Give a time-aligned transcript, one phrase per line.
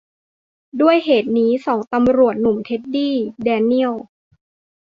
[0.81, 4.03] ด้วยเหตุนี้สองตำรวจหนุ่ม เท็ดดี้ แดเนียลส์